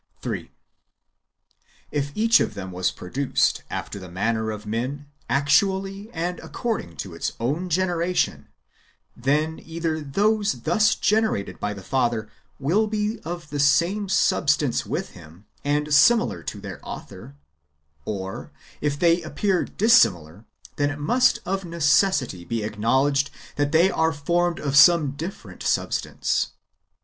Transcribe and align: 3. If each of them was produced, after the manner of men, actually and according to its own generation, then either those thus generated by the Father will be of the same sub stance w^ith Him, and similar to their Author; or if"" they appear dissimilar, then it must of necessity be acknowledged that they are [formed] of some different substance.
3. 0.23 0.49
If 1.91 2.11
each 2.15 2.39
of 2.39 2.55
them 2.55 2.71
was 2.71 2.89
produced, 2.89 3.61
after 3.69 3.99
the 3.99 4.09
manner 4.09 4.49
of 4.49 4.65
men, 4.65 5.05
actually 5.29 6.09
and 6.11 6.39
according 6.39 6.95
to 6.97 7.13
its 7.13 7.33
own 7.39 7.69
generation, 7.69 8.47
then 9.15 9.59
either 9.63 10.01
those 10.01 10.61
thus 10.61 10.95
generated 10.95 11.59
by 11.59 11.75
the 11.75 11.83
Father 11.83 12.27
will 12.59 12.87
be 12.87 13.19
of 13.19 13.51
the 13.51 13.59
same 13.59 14.09
sub 14.09 14.49
stance 14.49 14.81
w^ith 14.81 15.09
Him, 15.09 15.45
and 15.63 15.93
similar 15.93 16.41
to 16.45 16.59
their 16.59 16.79
Author; 16.81 17.35
or 18.03 18.49
if"" 18.81 18.97
they 18.99 19.21
appear 19.21 19.65
dissimilar, 19.65 20.45
then 20.77 20.89
it 20.89 20.97
must 20.97 21.41
of 21.45 21.63
necessity 21.63 22.43
be 22.43 22.63
acknowledged 22.63 23.29
that 23.55 23.71
they 23.71 23.91
are 23.91 24.11
[formed] 24.11 24.57
of 24.59 24.75
some 24.75 25.11
different 25.11 25.61
substance. 25.61 26.53